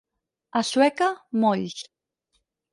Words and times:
A 0.61 0.63
Sueca, 0.69 1.11
molls. 1.45 1.79